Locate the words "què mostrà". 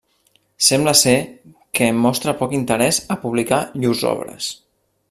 1.81-2.35